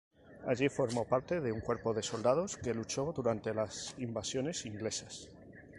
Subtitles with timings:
[0.47, 5.29] Allí formó parte de un cuerpo de soldados que luchó durante las Invasiones Inglesas.